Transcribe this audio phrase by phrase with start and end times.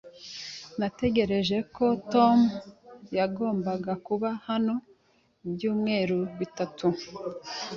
[0.79, 2.39] Natekereje ko Tom
[3.17, 4.75] yagombaga kuba hano
[5.47, 6.87] ibyumweru bitatu.